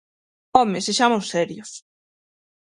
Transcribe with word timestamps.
Home, 0.55 0.75
¡sexamos 0.87 1.25
serios! 1.33 1.71